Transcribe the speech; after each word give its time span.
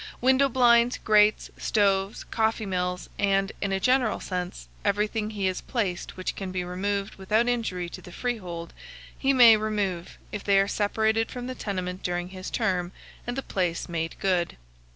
Window 0.19 0.49
blinds, 0.49 0.97
grates, 0.97 1.51
stoves, 1.57 2.23
coffee 2.31 2.65
mills, 2.65 3.07
and, 3.19 3.51
in 3.61 3.71
a 3.71 3.79
general 3.79 4.19
sense, 4.19 4.67
everything 4.83 5.29
he 5.29 5.45
has 5.45 5.61
placed 5.61 6.17
which 6.17 6.35
can 6.35 6.51
be 6.51 6.63
removed 6.63 7.17
without 7.17 7.47
injury 7.47 7.87
to 7.89 8.01
the 8.01 8.11
freehold, 8.11 8.73
he 9.15 9.31
may 9.31 9.55
remove, 9.55 10.17
if 10.31 10.43
they 10.43 10.59
are 10.59 10.67
separated 10.67 11.29
from 11.29 11.45
the 11.45 11.53
tenement 11.53 12.01
during 12.01 12.29
his 12.29 12.49
term, 12.49 12.91
and 13.27 13.37
the 13.37 13.43
place 13.43 13.87
made 13.87 14.15
good. 14.19 14.57